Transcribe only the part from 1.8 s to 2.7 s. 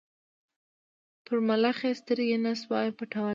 یې سترګي نه